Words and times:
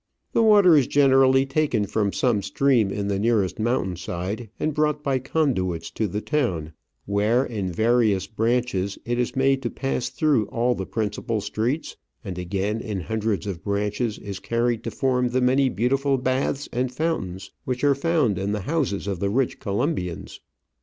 The 0.33 0.41
water 0.41 0.75
is 0.75 0.87
generally 0.87 1.45
taken 1.45 1.85
from 1.85 2.11
some 2.11 2.41
stream 2.41 2.89
in 2.89 3.07
the 3.07 3.19
nearest 3.19 3.59
mountain 3.59 3.95
side, 3.97 4.49
and 4.59 4.73
brought 4.73 5.03
by 5.03 5.19
conduits 5.19 5.91
to 5.91 6.07
the 6.07 6.21
town, 6.21 6.73
where, 7.05 7.45
in 7.45 7.71
various 7.71 8.25
branches, 8.25 8.97
it 9.05 9.19
is 9.19 9.35
made 9.35 9.61
to 9.61 9.69
pass 9.69 10.09
through 10.09 10.47
all 10.47 10.73
the 10.73 10.87
principal 10.87 11.39
streets, 11.39 11.97
and 12.23 12.39
again, 12.39 12.79
in 12.81 13.01
hundreds 13.01 13.45
of 13.45 13.63
branches, 13.63 14.17
is 14.17 14.39
carried 14.39 14.83
to 14.85 14.89
form 14.89 15.29
the 15.29 15.39
many 15.41 15.69
beautiful 15.69 16.17
baths 16.17 16.67
and 16.73 16.91
fountains 16.91 17.51
which 17.65 17.83
are 17.83 17.93
found 17.93 18.39
in 18.39 18.53
the 18.53 18.61
houses 18.61 19.05
of 19.05 19.19
tl^Q 19.19 19.35
rich 19.37 19.59
Colombians. 19.59 20.39